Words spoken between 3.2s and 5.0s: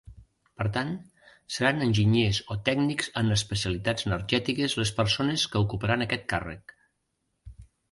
en especialitats energètiques les